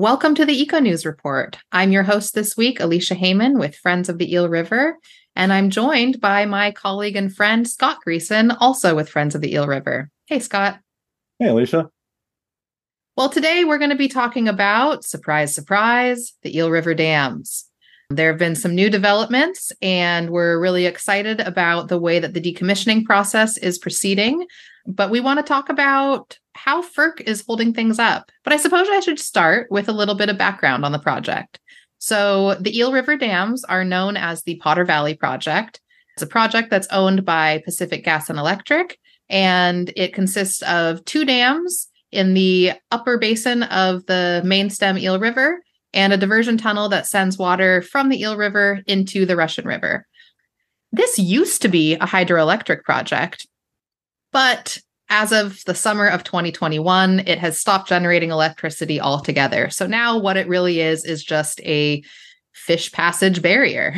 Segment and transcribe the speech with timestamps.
[0.00, 1.58] Welcome to the EcoNews Report.
[1.72, 4.96] I'm your host this week, Alicia Hamann with Friends of the Eel River,
[5.34, 9.52] and I'm joined by my colleague and friend, Scott Greacen, also with Friends of the
[9.52, 10.08] Eel River.
[10.26, 10.78] Hey, Scott.
[11.40, 11.90] Hey, Alicia.
[13.16, 17.68] Well, today we're going to be talking about, surprise, surprise, the Eel River dams.
[18.08, 22.40] There have been some new developments, and we're really excited about the way that the
[22.40, 24.46] decommissioning process is proceeding.
[24.88, 28.30] But we want to talk about how FERC is holding things up.
[28.42, 31.60] But I suppose I should start with a little bit of background on the project.
[31.98, 35.80] So, the Eel River Dams are known as the Potter Valley Project.
[36.14, 41.24] It's a project that's owned by Pacific Gas and Electric, and it consists of two
[41.24, 46.88] dams in the upper basin of the main stem Eel River and a diversion tunnel
[46.88, 50.06] that sends water from the Eel River into the Russian River.
[50.92, 53.46] This used to be a hydroelectric project,
[54.32, 54.78] but
[55.10, 59.70] as of the summer of 2021, it has stopped generating electricity altogether.
[59.70, 62.02] So now what it really is is just a
[62.52, 63.94] fish passage barrier.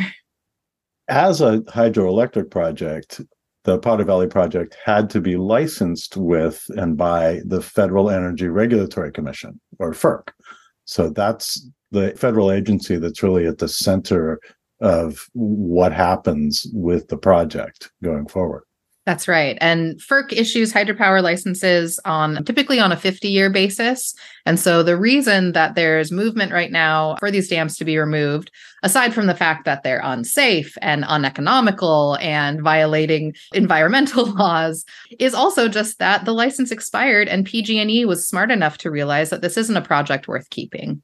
[1.09, 3.19] As a hydroelectric project,
[3.63, 9.11] the Potter Valley project had to be licensed with and by the Federal Energy Regulatory
[9.11, 10.29] Commission or FERC.
[10.85, 14.39] So that's the federal agency that's really at the center
[14.79, 18.63] of what happens with the project going forward.
[19.05, 19.57] That's right.
[19.59, 24.13] And FERC issues hydropower licenses on typically on a 50 year basis.
[24.45, 28.51] And so the reason that there's movement right now for these dams to be removed,
[28.83, 34.85] aside from the fact that they're unsafe and uneconomical and violating environmental laws,
[35.17, 39.41] is also just that the license expired and PG&E was smart enough to realize that
[39.41, 41.01] this isn't a project worth keeping.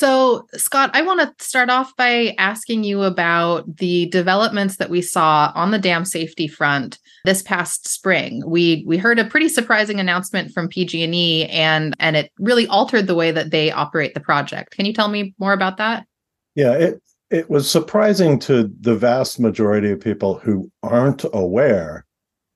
[0.00, 5.02] So, Scott, I want to start off by asking you about the developments that we
[5.02, 8.42] saw on the dam safety front this past spring.
[8.46, 13.14] We we heard a pretty surprising announcement from PG&E and and it really altered the
[13.14, 14.70] way that they operate the project.
[14.74, 16.06] Can you tell me more about that?
[16.54, 22.06] Yeah, it it was surprising to the vast majority of people who aren't aware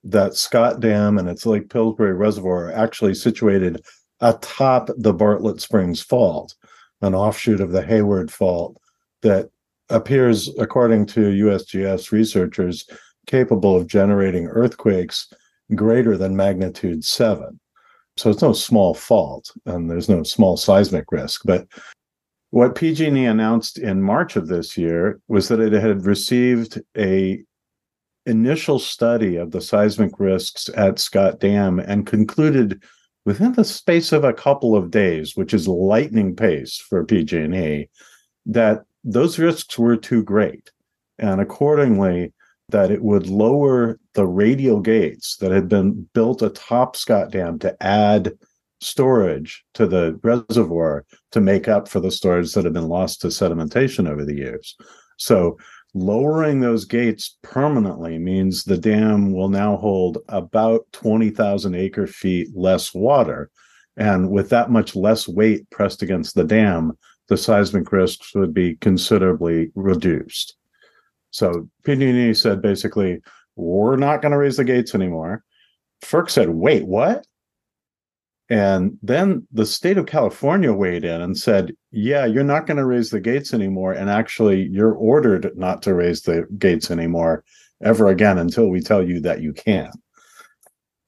[0.03, 3.85] that Scott Dam and its Lake Pillsbury Reservoir are actually situated
[4.19, 6.55] atop the Bartlett Springs Fault
[7.05, 8.77] an offshoot of the Hayward Fault
[9.21, 9.49] that
[9.89, 12.85] appears, according to USGS researchers,
[13.27, 15.31] capable of generating earthquakes
[15.73, 17.59] greater than magnitude seven.
[18.17, 21.41] So it's no small fault, and there's no small seismic risk.
[21.43, 21.67] But
[22.51, 27.43] what PG&E announced in March of this year was that it had received a
[28.25, 32.81] initial study of the seismic risks at Scott Dam and concluded
[33.25, 37.89] within the space of a couple of days, which is lightning pace for PG&E,
[38.45, 40.71] that those risks were too great.
[41.17, 42.33] And accordingly,
[42.69, 47.75] that it would lower the radial gates that had been built atop Scott Dam to
[47.83, 48.33] add
[48.81, 53.27] storage to the reservoir to make up for the storage that had been lost to
[53.27, 54.75] sedimentation over the years.
[55.17, 55.57] So
[55.95, 62.93] lowering those gates permanently means the dam will now hold about 20,000 acre feet less
[62.93, 63.49] water.
[63.95, 66.97] And with that much less weight pressed against the dam,
[67.29, 70.57] the seismic risks would be considerably reduced.
[71.31, 73.21] So PG&E said basically,
[73.55, 75.45] we're not going to raise the gates anymore.
[76.03, 77.25] FERC said, wait, what?
[78.49, 82.85] And then the state of California weighed in and said, yeah, you're not going to
[82.85, 83.93] raise the gates anymore.
[83.93, 87.43] And actually, you're ordered not to raise the gates anymore
[87.81, 89.91] ever again until we tell you that you can.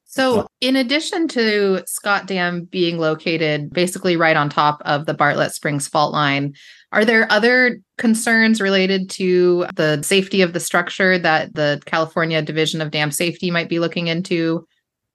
[0.06, 5.54] So, in addition to Scott Dam being located basically right on top of the Bartlett
[5.54, 6.56] Springs fault line,
[6.92, 12.82] are there other concerns related to the safety of the structure that the California Division
[12.82, 14.66] of Dam Safety might be looking into?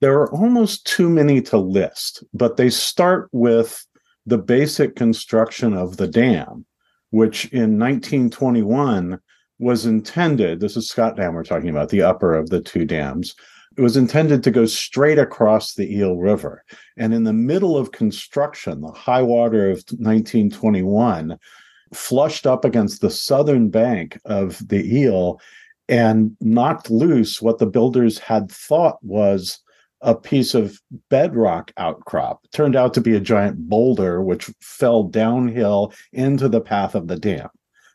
[0.03, 3.87] There are almost too many to list, but they start with
[4.25, 6.65] the basic construction of the dam,
[7.11, 9.17] which in 1921
[9.59, 10.59] was intended.
[10.59, 13.33] This is Scott Dam we're talking about, the upper of the two dams.
[13.77, 16.65] It was intended to go straight across the Eel River.
[16.97, 21.39] And in the middle of construction, the high water of 1921
[21.93, 25.39] flushed up against the southern bank of the Eel
[25.87, 29.61] and knocked loose what the builders had thought was
[30.03, 30.77] a piece of
[31.09, 32.41] bedrock outcrop.
[32.43, 37.07] It turned out to be a giant boulder which fell downhill into the path of
[37.07, 37.49] the dam.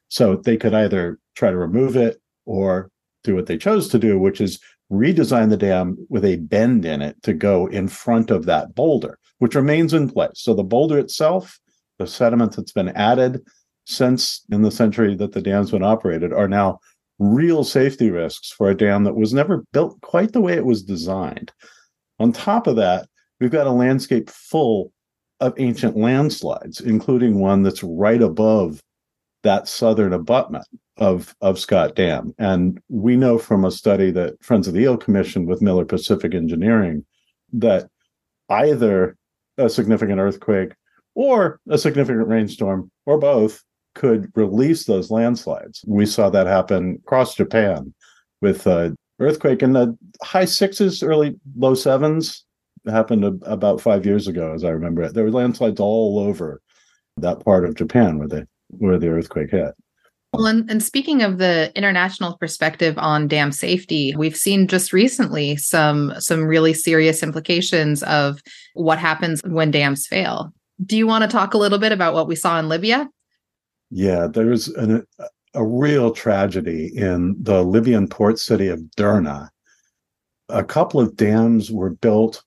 [0.09, 2.91] So they could either try to remove it or
[3.25, 4.59] do what they chose to do, which is
[4.91, 9.19] redesign the dam with a bend in it to go in front of that boulder,
[9.39, 10.33] which remains in place.
[10.37, 11.61] So the boulder itself,
[11.99, 13.43] the sediment that's been added
[13.85, 16.79] since in the century that the dam's been operated, are now
[17.19, 20.83] real safety risks for a dam that was never built quite the way it was
[20.83, 21.53] designed.
[22.19, 23.09] On top of that,
[23.41, 24.93] we've got a landscape full
[25.41, 28.83] of ancient landslides, including one that's right above
[29.45, 30.67] that southern abutment
[30.97, 32.35] of, of Scott Dam.
[32.39, 36.35] And we know from a study that Friends of the Eel commissioned with Miller Pacific
[36.35, 37.05] Engineering
[37.53, 37.89] that
[38.49, 39.17] either
[39.57, 40.73] a significant earthquake
[41.15, 43.63] or a significant rainstorm or both
[43.95, 45.85] could release those landslides.
[45.87, 47.95] We saw that happen across Japan
[48.41, 52.45] with an earthquake in the high sixes, early low sevens.
[52.85, 55.15] It happened about five years ago, as I remember it.
[55.15, 56.63] There were landslides all over
[57.19, 59.75] that part of Japan where the where the earthquake hit.
[60.33, 65.57] Well, and, and, speaking of the international perspective on dam safety, we've seen just recently
[65.57, 68.43] some some really serious implications of
[68.75, 70.53] what happens when dams fail.
[70.85, 73.09] Do you want to talk a little bit about what we saw in Libya?
[73.91, 75.07] Yeah, there was an,
[75.59, 79.51] a real tragedy in the Libyan port city of Derna.
[80.49, 82.45] A couple of dams were built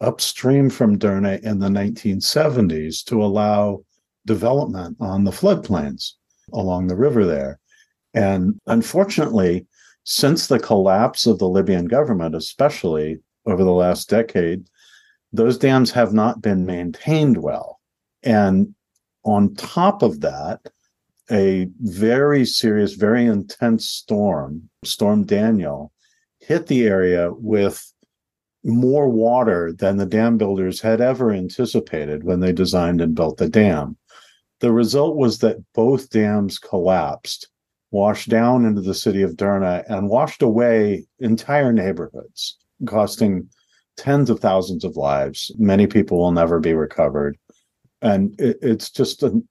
[0.00, 3.84] upstream from Derna in the 1970s to allow
[4.26, 6.14] development on the floodplains
[6.52, 7.60] along the river there.
[8.12, 9.64] And unfortunately,
[10.02, 14.68] since the collapse of the Libyan government, especially over the last decade,
[15.32, 17.78] those dams have not been maintained well.
[18.24, 18.74] And
[19.24, 20.60] on top of that,
[21.30, 25.92] a very serious, very intense storm, Storm Daniel,
[26.40, 27.92] hit the area with
[28.64, 33.48] more water than the dam builders had ever anticipated when they designed and built the
[33.48, 33.96] dam.
[34.60, 37.48] The result was that both dams collapsed,
[37.90, 43.48] washed down into the city of Derna, and washed away entire neighborhoods, costing
[43.96, 45.52] tens of thousands of lives.
[45.58, 47.38] Many people will never be recovered.
[48.02, 49.46] And it, it's just an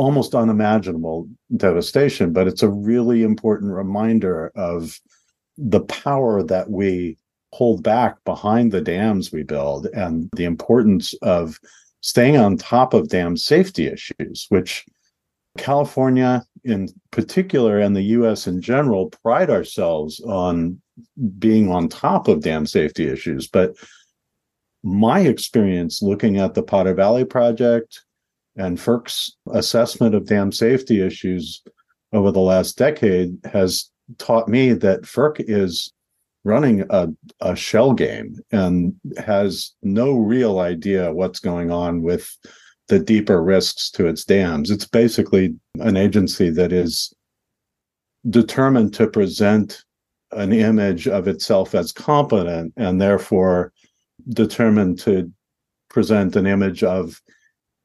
[0.00, 4.98] almost unimaginable devastation, but it's a really important reminder of
[5.58, 7.18] the power that we
[7.52, 11.58] hold back behind the dams we build and the importance of
[12.00, 14.86] staying on top of dam safety issues, which
[15.58, 20.80] California in particular and the US in general pride ourselves on
[21.38, 23.48] being on top of dam safety issues.
[23.48, 23.76] But
[24.82, 28.00] my experience looking at the Potter Valley project
[28.56, 31.62] and FERC's assessment of dam safety issues
[32.12, 35.92] over the last decade has taught me that FERC is
[36.44, 37.08] running a,
[37.40, 42.36] a shell game and has no real idea what's going on with
[42.88, 44.70] the deeper risks to its dams.
[44.70, 47.14] It's basically an agency that is
[48.28, 49.84] determined to present
[50.32, 53.72] an image of itself as competent and therefore
[54.28, 55.30] determined to
[55.88, 57.20] present an image of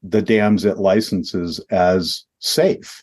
[0.02, 3.02] the dams it licenses as safe.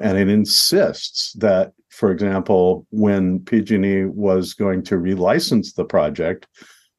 [0.00, 6.46] And it insists that for example, when PG&E was going to relicense the project,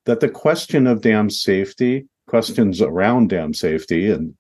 [0.06, 4.34] that the question of dam safety, questions around dam safety and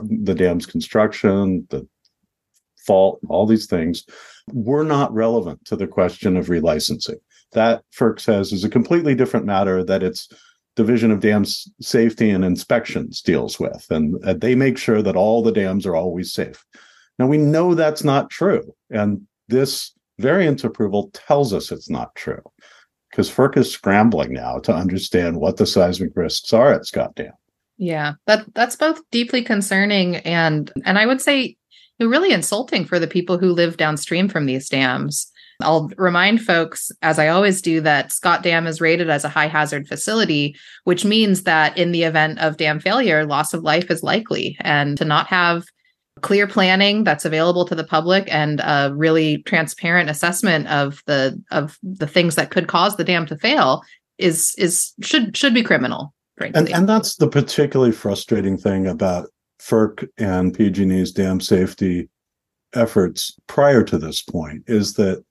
[0.00, 1.86] the dam's construction, the
[2.84, 4.04] fault, all these things
[4.52, 7.20] were not relevant to the question of relicensing.
[7.52, 10.28] That FERC says is a completely different matter that its
[10.76, 13.86] Division of Dams Safety and Inspections deals with.
[13.90, 16.64] And they make sure that all the dams are always safe.
[17.18, 18.74] Now, we know that's not true.
[18.90, 22.42] And this variance approval tells us it's not true
[23.10, 27.32] because FERC is scrambling now to understand what the seismic risks are at Scott Dam.
[27.76, 31.56] Yeah, that that's both deeply concerning and and I would say
[32.00, 35.30] really insulting for the people who live downstream from these dams.
[35.62, 39.46] I'll remind folks, as I always do, that Scott Dam is rated as a high
[39.46, 44.02] hazard facility, which means that in the event of dam failure, loss of life is
[44.02, 44.56] likely.
[44.60, 45.64] And to not have
[46.20, 51.78] clear planning that's available to the public and a really transparent assessment of the of
[51.82, 53.82] the things that could cause the dam to fail
[54.18, 56.60] is is should should be criminal frankly.
[56.60, 59.28] And, and that's the particularly frustrating thing about
[59.60, 62.08] FERC and PG&E's dam safety
[62.74, 65.24] efforts prior to this point is that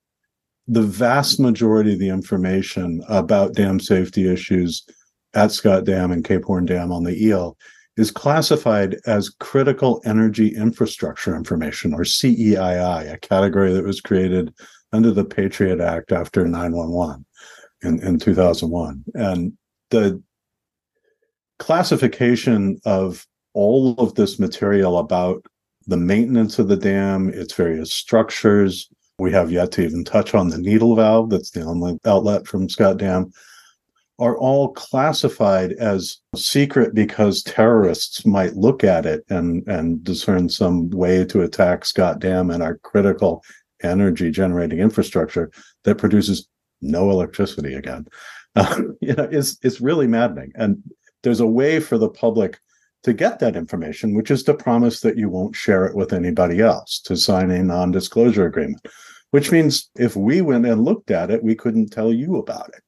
[0.67, 4.85] the vast majority of the information about dam safety issues
[5.33, 7.57] at Scott Dam and Cape Horn Dam on the Eel
[7.97, 14.53] is classified as critical energy infrastructure information or CEII, a category that was created
[14.93, 17.25] under the Patriot Act after 911
[17.83, 19.03] in, in 2001.
[19.13, 19.53] And
[19.89, 20.21] the
[21.59, 25.45] classification of all of this material about
[25.87, 28.89] the maintenance of the dam, its various structures.
[29.21, 32.67] We have yet to even touch on the needle valve, that's the only outlet from
[32.67, 33.31] Scott Dam
[34.17, 40.89] are all classified as secret because terrorists might look at it and, and discern some
[40.89, 43.43] way to attack Scott Dam and our critical
[43.83, 45.51] energy generating infrastructure
[45.83, 46.47] that produces
[46.81, 48.05] no electricity again.
[48.55, 50.51] Uh, you know, it's it's really maddening.
[50.55, 50.81] And
[51.23, 52.59] there's a way for the public
[53.03, 56.61] to get that information, which is to promise that you won't share it with anybody
[56.61, 58.85] else, to sign a non disclosure agreement,
[59.31, 62.83] which means if we went and looked at it, we couldn't tell you about it,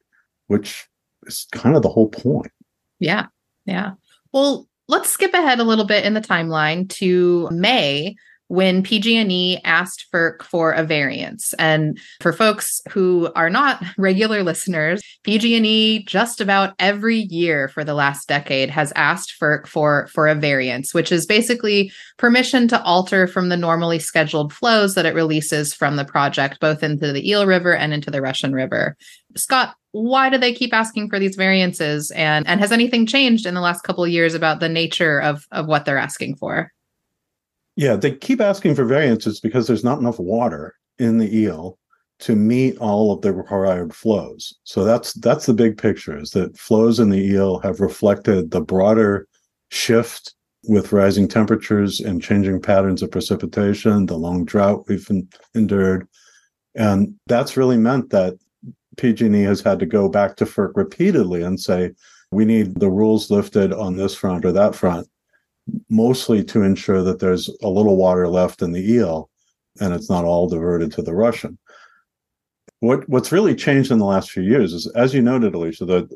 [0.47, 0.87] which
[1.25, 2.51] is kind of the whole point.
[2.99, 3.27] Yeah.
[3.65, 3.93] Yeah.
[4.31, 8.15] Well, let's skip ahead a little bit in the timeline to May
[8.53, 11.55] when PG&E asked FERC for a variance.
[11.57, 17.95] And for folks who are not regular listeners, PG&E just about every year for the
[17.95, 23.25] last decade has asked FERC for for a variance, which is basically permission to alter
[23.25, 27.47] from the normally scheduled flows that it releases from the project both into the Eel
[27.47, 28.95] River and into the Russian River.
[29.35, 33.55] Scott, why do they keep asking for these variances and and has anything changed in
[33.55, 36.71] the last couple of years about the nature of of what they're asking for?
[37.75, 41.79] Yeah, they keep asking for variances because there's not enough water in the eel
[42.19, 44.53] to meet all of the required flows.
[44.63, 48.61] So that's that's the big picture is that flows in the eel have reflected the
[48.61, 49.27] broader
[49.71, 55.09] shift with rising temperatures and changing patterns of precipitation, the long drought we've
[55.55, 56.07] endured.
[56.75, 58.35] And that's really meant that
[58.97, 61.91] PG&E has had to go back to FERC repeatedly and say,
[62.31, 65.07] we need the rules lifted on this front or that front
[65.89, 69.29] mostly to ensure that there's a little water left in the eel
[69.79, 71.57] and it's not all diverted to the Russian.
[72.79, 76.09] What what's really changed in the last few years is, as you noted, Alicia, the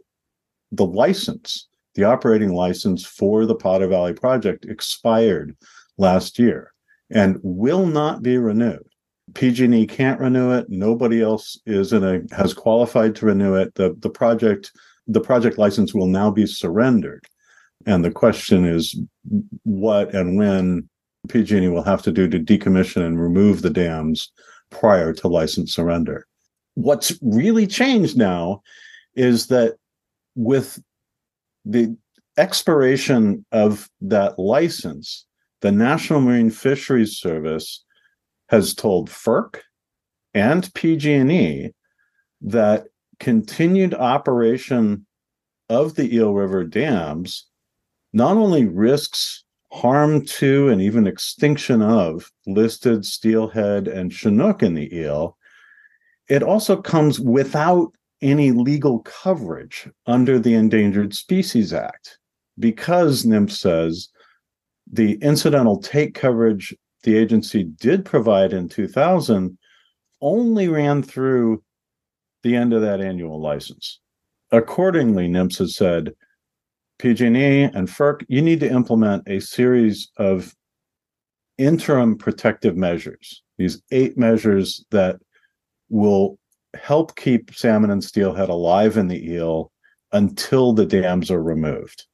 [0.71, 5.55] the license, the operating license for the Potter Valley project expired
[5.97, 6.73] last year
[7.09, 8.85] and will not be renewed.
[9.33, 10.69] PG&E can't renew it.
[10.69, 13.73] Nobody else is in a has qualified to renew it.
[13.75, 14.71] The the project
[15.07, 17.25] the project license will now be surrendered.
[17.85, 18.99] And the question is
[19.63, 20.89] what and when
[21.29, 24.31] PG&E will have to do to decommission and remove the dams
[24.69, 26.25] prior to license surrender.
[26.75, 28.61] What's really changed now
[29.15, 29.75] is that
[30.35, 30.81] with
[31.65, 31.97] the
[32.37, 35.25] expiration of that license,
[35.61, 37.83] the National Marine Fisheries Service
[38.49, 39.59] has told FERC
[40.33, 41.71] and PG&E
[42.41, 42.85] that
[43.19, 45.05] continued operation
[45.69, 47.47] of the Eel River dams
[48.13, 54.95] not only risks harm to and even extinction of listed steelhead and chinook in the
[54.95, 55.37] eel,
[56.29, 62.17] it also comes without any legal coverage under the Endangered Species Act
[62.57, 64.09] because NMFS says
[64.91, 66.73] the incidental take coverage
[67.03, 69.57] the agency did provide in 2000
[70.21, 71.63] only ran through
[72.43, 73.99] the end of that annual license.
[74.51, 76.13] Accordingly, NMFS has said
[76.99, 80.55] PG&E and FERC, you need to implement a series of
[81.57, 83.43] interim protective measures.
[83.57, 85.17] These eight measures that
[85.89, 86.37] will
[86.75, 89.71] help keep salmon and steelhead alive in the eel
[90.11, 92.05] until the dams are removed.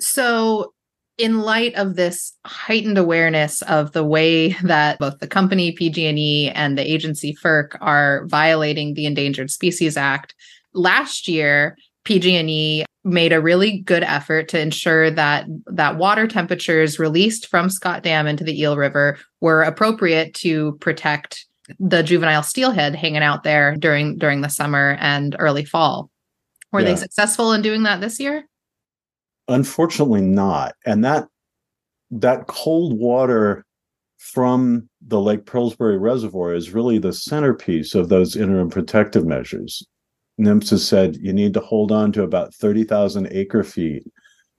[0.00, 0.72] So,
[1.18, 6.78] in light of this heightened awareness of the way that both the company PG&E and
[6.78, 10.34] the agency FERC are violating the Endangered Species Act,
[10.72, 17.46] last year PG&E made a really good effort to ensure that that water temperatures released
[17.46, 21.46] from Scott Dam into the Eel River were appropriate to protect
[21.78, 26.10] the juvenile steelhead hanging out there during during the summer and early fall.
[26.72, 26.88] Were yeah.
[26.88, 28.44] they successful in doing that this year?
[29.48, 30.74] Unfortunately not.
[30.84, 31.28] And that
[32.10, 33.64] that cold water
[34.18, 39.84] from the Lake Pillsbury Reservoir is really the centerpiece of those interim protective measures.
[40.40, 44.04] NMFS has said you need to hold on to about 30,000 acre feet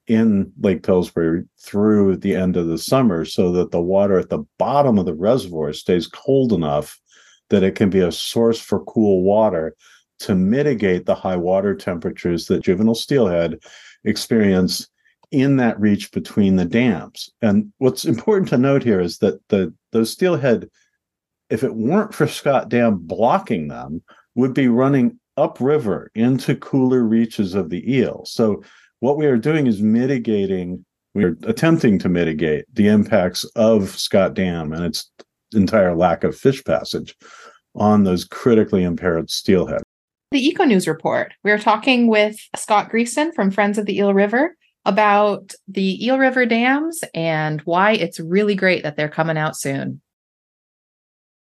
[0.07, 4.43] in Lake Pillsbury through the end of the summer so that the water at the
[4.59, 6.99] bottom of the reservoir stays cold enough
[7.49, 9.75] that it can be a source for cool water
[10.19, 13.57] to mitigate the high water temperatures that juvenile steelhead
[14.03, 14.87] experience
[15.31, 17.29] in that reach between the dams.
[17.41, 20.69] And what's important to note here is that the those steelhead,
[21.49, 24.03] if it weren't for Scott Dam blocking them,
[24.35, 28.23] would be running upriver into cooler reaches of the eel.
[28.25, 28.63] So
[28.99, 34.33] what we are doing is mitigating, we are attempting to mitigate the impacts of Scott
[34.33, 35.09] Dam and its
[35.53, 37.15] entire lack of fish passage
[37.75, 39.81] on those critically impaired steelhead.
[40.31, 41.33] The EcoNews report.
[41.43, 46.17] We are talking with Scott Greacen from Friends of the Eel River about the Eel
[46.17, 50.01] River dams and why it's really great that they're coming out soon.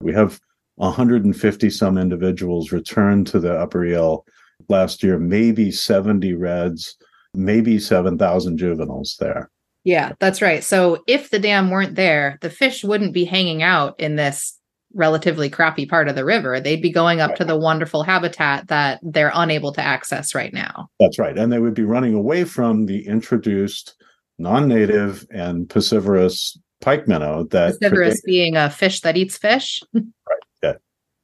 [0.01, 0.39] We have
[0.77, 4.25] 150 some individuals returned to the upper eel
[4.69, 6.95] last year, maybe 70 redds,
[7.33, 9.49] maybe 7,000 juveniles there.
[9.83, 10.63] Yeah, that's right.
[10.63, 14.57] So if the dam weren't there, the fish wouldn't be hanging out in this
[14.93, 16.59] relatively crappy part of the river.
[16.59, 20.89] They'd be going up to the wonderful habitat that they're unable to access right now.
[20.99, 21.37] That's right.
[21.37, 23.95] And they would be running away from the introduced
[24.39, 29.81] non-native and piscivorous pike minnow that piscivorous being a fish that eats fish.
[29.93, 30.03] right.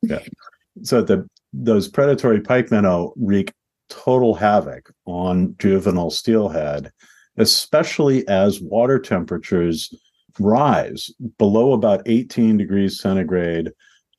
[0.03, 0.19] Yeah.
[0.83, 3.53] So the those predatory pike minnow wreak
[3.89, 6.91] total havoc on juvenile steelhead,
[7.37, 9.93] especially as water temperatures
[10.39, 13.71] rise below about 18 degrees centigrade.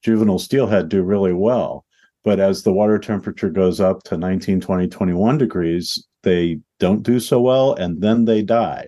[0.03, 1.85] Juvenile steelhead do really well.
[2.23, 7.21] But as the water temperature goes up to 19, 20, 21 degrees, they don't do
[7.21, 8.87] so well and then they die.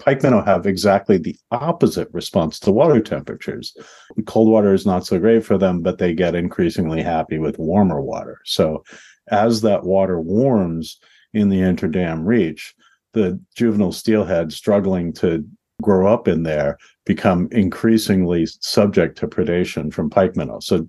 [0.00, 3.76] Pike minnow have exactly the opposite response to water temperatures.
[4.26, 8.00] Cold water is not so great for them, but they get increasingly happy with warmer
[8.00, 8.40] water.
[8.44, 8.82] So
[9.30, 10.98] as that water warms
[11.34, 12.74] in the interdam reach,
[13.12, 15.46] the juvenile steelhead struggling to
[15.82, 20.60] grow up in there become increasingly subject to predation from pike minnow.
[20.60, 20.88] So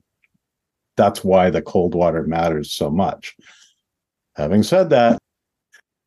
[0.97, 3.35] that's why the cold water matters so much.
[4.35, 5.17] Having said that,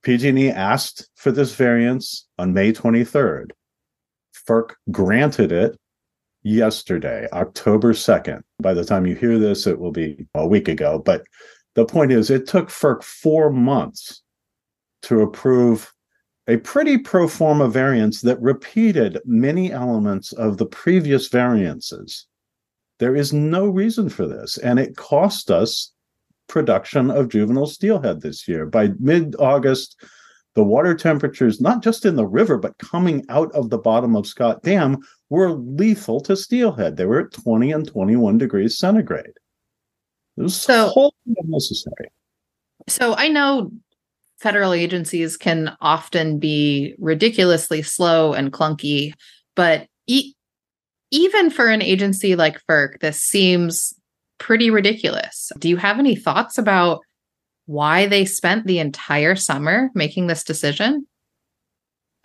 [0.05, 3.51] PG&E asked for this variance on May 23rd.
[4.47, 5.77] FERC granted it
[6.43, 8.43] yesterday, October 2nd.
[8.61, 10.99] By the time you hear this, it will be a week ago.
[10.99, 11.25] But
[11.75, 14.23] the point is, it took FERC four months
[15.03, 15.91] to approve
[16.47, 22.27] a pretty pro forma variance that repeated many elements of the previous variances.
[22.99, 24.59] There is no reason for this.
[24.59, 25.94] And it cost us
[26.55, 28.65] production of juvenile steelhead this year.
[28.65, 30.01] By mid August,
[30.55, 34.25] the water temperatures, not just in the river, but coming out of the bottom of
[34.25, 34.99] Scott Dam,
[35.31, 36.97] were lethal to steelhead.
[36.97, 39.35] They were at 20 and 21 degrees centigrade.
[40.37, 42.13] It was so wholly unnecessary.
[42.89, 43.73] So I know
[44.39, 49.13] federal agencies can often be ridiculously slow and clunky,
[49.57, 50.35] but e-
[51.11, 53.93] even for an agency like FERC, this seems
[54.45, 55.51] pretty ridiculous.
[55.59, 57.01] Do you have any thoughts about
[57.65, 61.07] why they spent the entire summer making this decision?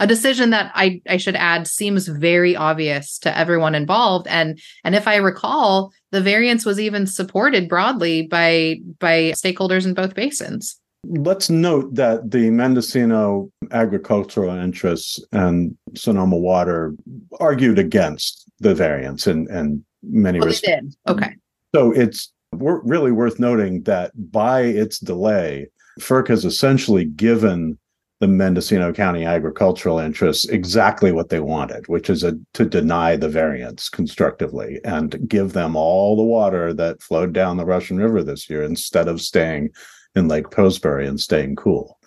[0.01, 4.27] A decision that I, I should add seems very obvious to everyone involved.
[4.27, 9.93] And and if I recall, the variance was even supported broadly by by stakeholders in
[9.93, 10.77] both basins.
[11.05, 16.95] Let's note that the Mendocino agricultural interests and Sonoma Water
[17.39, 20.97] argued against the variance in, in many oh, respects.
[21.07, 21.35] Okay.
[21.73, 25.67] So it's really worth noting that by its delay,
[25.99, 27.77] FERC has essentially given
[28.19, 33.29] the Mendocino County agricultural interests exactly what they wanted, which is a, to deny the
[33.29, 38.49] variance constructively and give them all the water that flowed down the Russian River this
[38.49, 39.69] year instead of staying
[40.15, 41.97] in Lake Pillsbury and staying cool.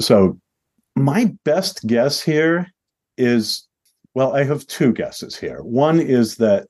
[0.00, 0.40] So,
[0.96, 2.66] my best guess here
[3.16, 3.68] is
[4.14, 5.62] well, I have two guesses here.
[5.62, 6.66] One is that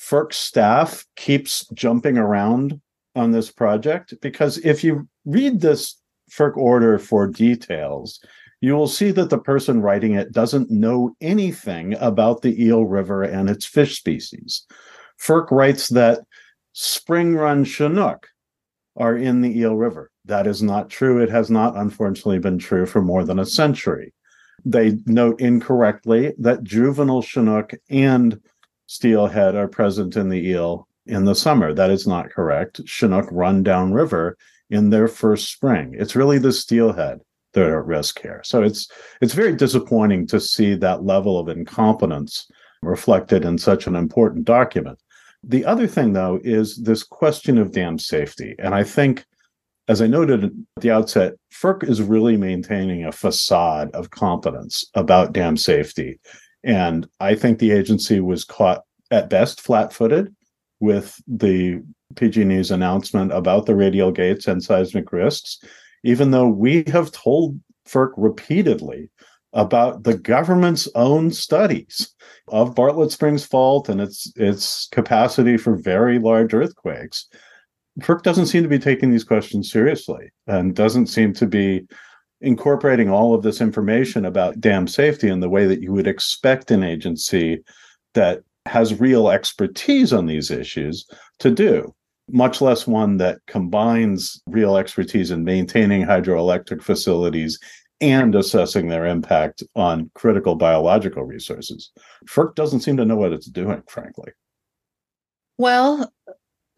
[0.00, 2.80] FERC staff keeps jumping around
[3.14, 8.20] on this project because if you read this FERC order for details,
[8.60, 13.22] you will see that the person writing it doesn't know anything about the Eel River
[13.22, 14.66] and its fish species.
[15.20, 16.20] FERC writes that
[16.72, 18.28] spring run Chinook
[18.96, 20.10] are in the Eel River.
[20.24, 21.22] That is not true.
[21.22, 24.12] It has not, unfortunately, been true for more than a century.
[24.64, 28.40] They note incorrectly that juvenile Chinook and
[28.88, 31.72] steelhead are present in the eel in the summer.
[31.72, 32.80] That is not correct.
[32.86, 34.36] Chinook run downriver
[34.70, 35.94] in their first spring.
[35.96, 37.20] It's really the steelhead
[37.52, 38.40] that are at risk here.
[38.44, 42.50] So it's it's very disappointing to see that level of incompetence
[42.82, 44.98] reflected in such an important document.
[45.42, 48.54] The other thing, though, is this question of dam safety.
[48.58, 49.24] And I think,
[49.86, 55.32] as I noted at the outset, FERC is really maintaining a facade of competence about
[55.32, 56.18] dam safety
[56.64, 60.34] and I think the agency was caught at best flat footed
[60.80, 61.82] with the
[62.16, 65.58] PG&E's announcement about the radial gates and seismic risks,
[66.04, 69.10] even though we have told FERC repeatedly
[69.52, 72.14] about the government's own studies
[72.48, 77.26] of Bartlett Springs Fault and its its capacity for very large earthquakes.
[78.00, 81.86] FERC doesn't seem to be taking these questions seriously and doesn't seem to be
[82.40, 86.70] incorporating all of this information about dam safety in the way that you would expect
[86.70, 87.62] an agency
[88.14, 91.06] that has real expertise on these issues
[91.38, 91.94] to do,
[92.30, 97.58] much less one that combines real expertise in maintaining hydroelectric facilities
[98.00, 101.90] and assessing their impact on critical biological resources.
[102.28, 104.30] FERC doesn't seem to know what it's doing, frankly.
[105.56, 106.12] Well,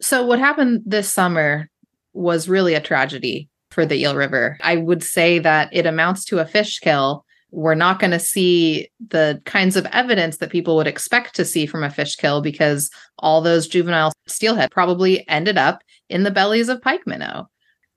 [0.01, 1.69] so what happened this summer
[2.13, 4.57] was really a tragedy for the Eel River.
[4.61, 7.25] I would say that it amounts to a fish kill.
[7.51, 11.65] We're not going to see the kinds of evidence that people would expect to see
[11.65, 16.69] from a fish kill because all those juvenile steelhead probably ended up in the bellies
[16.69, 17.49] of pike minnow.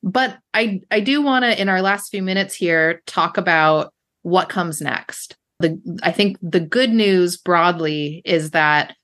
[0.03, 4.49] But I I do want to in our last few minutes here talk about what
[4.49, 5.37] comes next.
[5.61, 8.95] The I think the good news broadly is that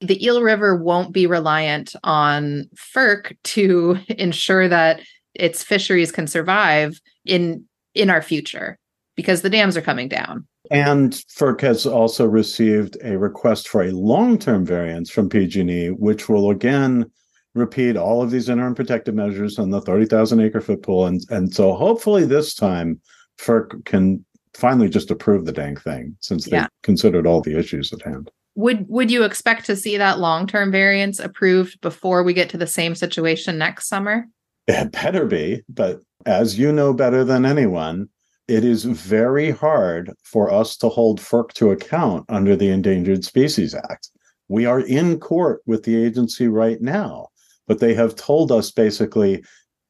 [0.00, 5.00] the Eel River won't be reliant on FERC to ensure that
[5.38, 8.78] its fisheries can survive in in our future
[9.16, 10.46] because the dams are coming down.
[10.70, 16.50] And FERC has also received a request for a long-term variance from PG&E, which will
[16.50, 17.10] again
[17.54, 21.06] repeat all of these interim protective measures on the 30,000 acre foot pool.
[21.06, 23.00] And, and so hopefully this time
[23.38, 26.66] FERC can finally just approve the dang thing since they yeah.
[26.82, 28.30] considered all the issues at hand.
[28.56, 32.66] Would would you expect to see that long-term variance approved before we get to the
[32.66, 34.26] same situation next summer?
[34.66, 38.08] It better be, but as you know better than anyone,
[38.48, 43.74] it is very hard for us to hold FERC to account under the Endangered Species
[43.74, 44.10] Act.
[44.48, 47.28] We are in court with the agency right now,
[47.66, 49.44] but they have told us basically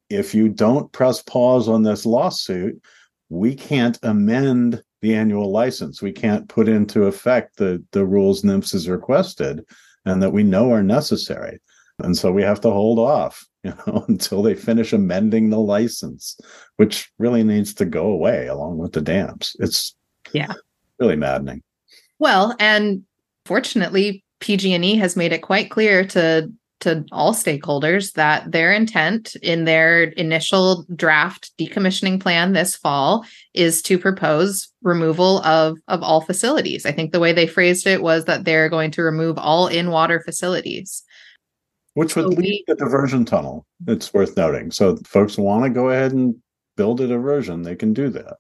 [0.08, 2.80] if you don't press pause on this lawsuit,
[3.28, 6.00] we can't amend the annual license.
[6.00, 9.64] We can't put into effect the, the rules NMFS has requested
[10.04, 11.58] and that we know are necessary.
[11.98, 16.38] And so we have to hold off, you know, until they finish amending the license,
[16.76, 19.56] which really needs to go away along with the dams.
[19.58, 19.94] It's
[20.32, 20.54] yeah,
[20.98, 21.62] really maddening.
[22.18, 23.02] Well, and
[23.44, 29.64] fortunately, PG&E has made it quite clear to to all stakeholders that their intent in
[29.64, 33.24] their initial draft decommissioning plan this fall
[33.54, 36.84] is to propose removal of of all facilities.
[36.84, 40.20] I think the way they phrased it was that they're going to remove all in-water
[40.20, 41.02] facilities.
[41.96, 43.66] Which would so lead a diversion tunnel.
[43.86, 44.70] It's worth noting.
[44.70, 46.34] So folks want to go ahead and
[46.76, 48.36] build a diversion, they can do that.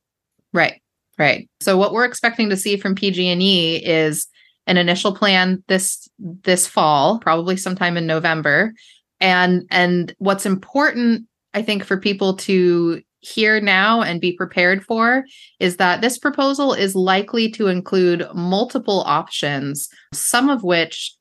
[0.52, 0.82] Right.
[1.18, 1.48] Right.
[1.60, 4.26] So what we're expecting to see from PG&E is
[4.66, 8.74] an initial plan this this fall, probably sometime in November.
[9.20, 15.24] And and what's important I think for people to hear now and be prepared for
[15.58, 21.14] is that this proposal is likely to include multiple options, some of which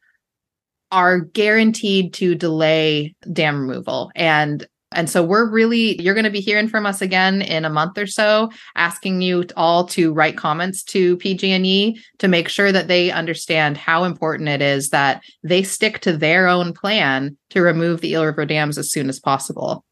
[0.96, 4.12] are guaranteed to delay dam removal.
[4.16, 7.70] And and so we're really, you're going to be hearing from us again in a
[7.70, 12.88] month or so, asking you all to write comments to PG&E to make sure that
[12.88, 18.00] they understand how important it is that they stick to their own plan to remove
[18.00, 19.84] the Eel River dams as soon as possible.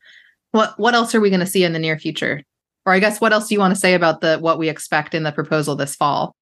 [0.52, 2.44] What what else are we going to see in the near future?
[2.86, 5.14] Or I guess what else do you want to say about the what we expect
[5.14, 6.34] in the proposal this fall?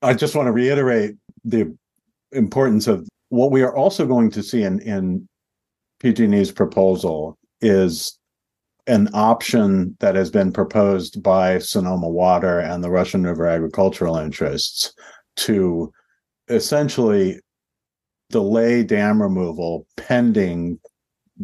[0.00, 1.76] I just want to reiterate the
[2.32, 5.26] importance of what we are also going to see in in
[6.00, 8.18] PG&E's proposal is
[8.86, 14.92] an option that has been proposed by Sonoma Water and the Russian River agricultural interests
[15.36, 15.90] to
[16.48, 17.40] essentially
[18.28, 20.78] delay dam removal pending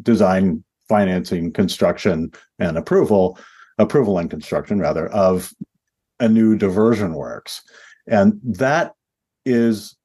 [0.02, 3.38] design financing construction and approval
[3.78, 5.54] approval and construction rather of
[6.20, 7.62] a new diversion works.
[8.06, 8.92] And that
[9.46, 9.97] is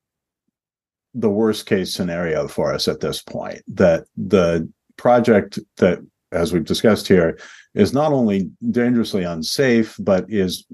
[1.13, 5.99] the worst case scenario for us at this point that the project that
[6.31, 7.37] as we've discussed here
[7.75, 10.65] is not only dangerously unsafe but is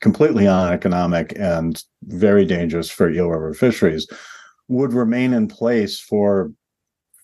[0.00, 4.06] completely uneconomic and very dangerous for eel river fisheries
[4.68, 6.50] would remain in place for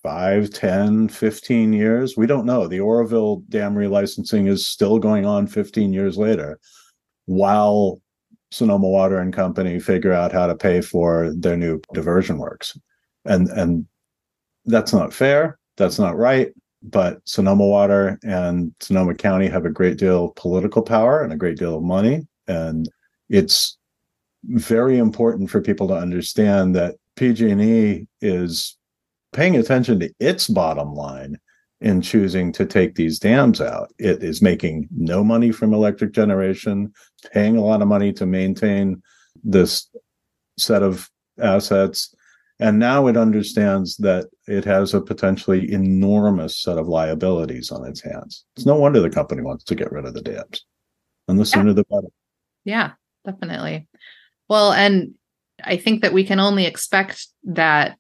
[0.03, 2.17] 5 10 15 years.
[2.17, 2.67] We don't know.
[2.67, 6.59] The oroville dam relicensing is still going on 15 years later
[7.27, 8.01] while
[8.51, 12.77] Sonoma Water and Company figure out how to pay for their new diversion works.
[13.25, 13.87] And and
[14.67, 15.59] that's not fair.
[15.77, 16.53] That's not right.
[16.83, 21.37] But Sonoma Water and Sonoma County have a great deal of political power and a
[21.37, 22.27] great deal of money.
[22.49, 22.89] And
[23.29, 23.79] it's
[24.45, 28.79] very important for people to understand that PG&E is
[29.33, 31.39] paying attention to its bottom line
[31.81, 33.93] in choosing to take these dams out.
[33.99, 36.93] It is making no money from electric generation,
[37.33, 39.03] paying a lot of money to maintain
[39.43, 39.89] this
[40.59, 41.09] set of
[41.41, 42.15] assets.
[42.59, 48.03] And now it understands that it has a potentially enormous set of liabilities on its
[48.03, 48.45] hands.
[48.57, 50.67] It's no wonder the company wants to get rid of the dams.
[51.29, 51.75] And the sooner yeah.
[51.75, 52.09] the better.
[52.65, 52.91] Yeah,
[53.25, 53.87] definitely.
[54.51, 55.15] Well, and
[55.65, 57.97] I think that we can only expect that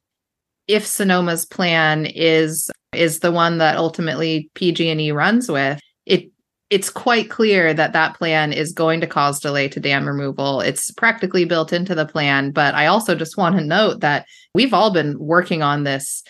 [0.66, 6.31] if Sonoma's plan is is the one that ultimately PG&E runs with, it
[6.70, 10.61] it's quite clear that that plan is going to cause delay to dam removal.
[10.61, 14.24] It's practically built into the plan, but I also just want to note that
[14.55, 16.22] we've all been working on this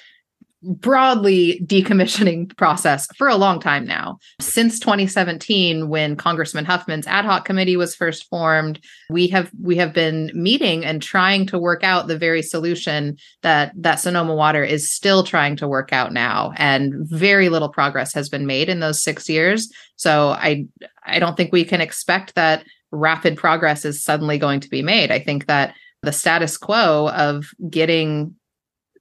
[0.62, 4.18] broadly decommissioning process for a long time now.
[4.40, 9.92] Since 2017 when Congressman Huffman's ad hoc committee was first formed, we have we have
[9.92, 14.92] been meeting and trying to work out the very solution that that Sonoma Water is
[14.92, 19.02] still trying to work out now and very little progress has been made in those
[19.02, 19.72] 6 years.
[19.96, 20.66] So I
[21.04, 25.10] I don't think we can expect that rapid progress is suddenly going to be made.
[25.10, 28.34] I think that the status quo of getting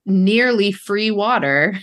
[0.10, 1.78] nearly free water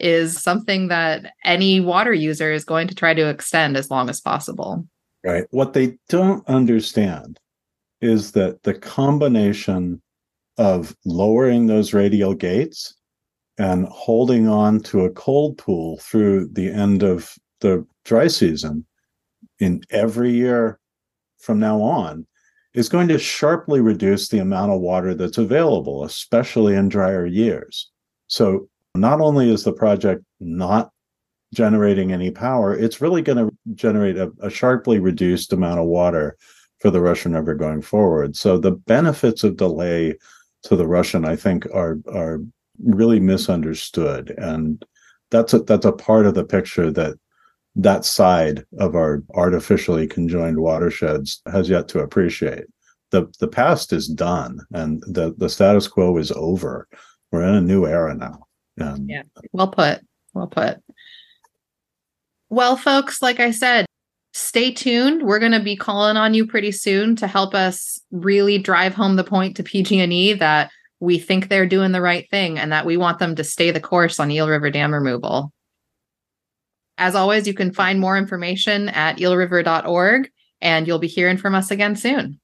[0.00, 4.20] is something that any water user is going to try to extend as long as
[4.20, 4.86] possible.
[5.24, 5.44] Right.
[5.50, 7.38] What they don't understand
[8.00, 10.02] is that the combination
[10.58, 12.94] of lowering those radial gates
[13.58, 18.84] and holding on to a cold pool through the end of the dry season
[19.60, 20.78] in every year
[21.38, 22.26] from now on
[22.74, 27.90] is going to sharply reduce the amount of water that's available, especially in drier years.
[28.26, 30.90] So, not only is the project not
[31.52, 36.36] generating any power, it's really going to generate a, a, sharply reduced amount of water
[36.80, 38.36] for the Russian River going forward.
[38.36, 40.16] So, the benefits of delay
[40.64, 42.40] to the Russian, I think, are are
[42.82, 44.84] really misunderstood, and
[45.30, 47.14] that's a that's a part of the picture that
[47.76, 52.64] that side of our artificially conjoined watersheds has yet to appreciate.
[53.10, 56.88] The the past is done and the, the status quo is over.
[57.30, 58.46] We're in a new era now.
[58.76, 60.00] And yeah, well put.
[60.32, 60.78] Well put.
[62.50, 63.86] Well, folks, like I said,
[64.32, 65.22] stay tuned.
[65.22, 69.16] We're going to be calling on you pretty soon to help us really drive home
[69.16, 72.96] the point to PG&E that we think they're doing the right thing and that we
[72.96, 75.52] want them to stay the course on Eel River Dam removal.
[76.96, 80.30] As always, you can find more information at eelriver.org
[80.60, 82.40] and you'll be hearing from us again soon.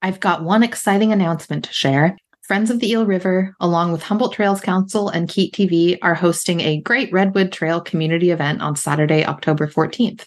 [0.00, 2.16] I've got one exciting announcement to share.
[2.42, 6.60] Friends of the Eel River, along with Humboldt Trails Council and KEET TV, are hosting
[6.60, 10.26] a great Redwood Trail community event on Saturday, October 14th.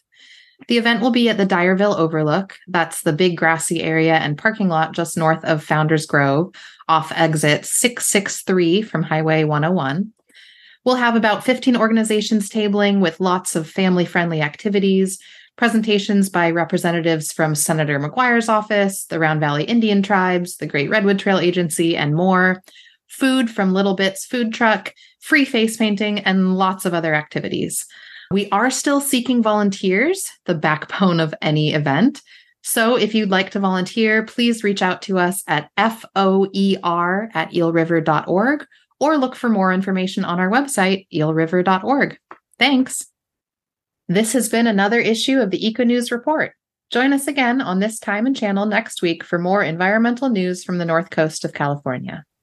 [0.67, 2.57] The event will be at the Dyerville Overlook.
[2.67, 6.53] That's the big grassy area and parking lot just north of Founders Grove,
[6.87, 10.13] off exit 663 from Highway 101.
[10.83, 15.19] We'll have about 15 organizations tabling with lots of family friendly activities,
[15.55, 21.19] presentations by representatives from Senator McGuire's office, the Round Valley Indian Tribes, the Great Redwood
[21.19, 22.63] Trail Agency, and more,
[23.07, 27.85] food from Little Bits Food Truck, free face painting, and lots of other activities.
[28.31, 32.21] We are still seeking volunteers, the backbone of any event.
[32.63, 38.65] So if you'd like to volunteer, please reach out to us at foer at eelriver.org
[39.01, 42.17] or look for more information on our website, eelriver.org.
[42.57, 43.07] Thanks.
[44.07, 46.53] This has been another issue of the EcoNews Report.
[46.91, 50.77] Join us again on this time and channel next week for more environmental news from
[50.77, 52.23] the north coast of California.